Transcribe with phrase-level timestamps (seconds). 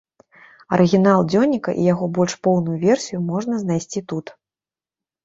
[0.77, 4.25] Арыгінал дзённіка і яго больш поўную версію можна знайсці тут.